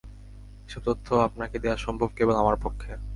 [0.67, 2.91] এসব তথ্য আপনাকে দেয়া সম্ভব কেবল আমার পক্ষে।